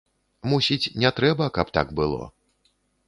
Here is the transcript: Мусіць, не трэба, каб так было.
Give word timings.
Мусіць, 0.53 0.91
не 1.03 1.11
трэба, 1.19 1.49
каб 1.59 1.67
так 1.79 1.95
было. 2.01 2.21